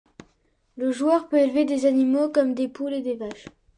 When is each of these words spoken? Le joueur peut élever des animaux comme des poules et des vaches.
Le 0.77 0.91
joueur 0.91 1.29
peut 1.29 1.37
élever 1.37 1.63
des 1.63 1.85
animaux 1.85 2.29
comme 2.29 2.55
des 2.55 2.67
poules 2.67 2.93
et 2.95 3.03
des 3.03 3.17
vaches. 3.17 3.49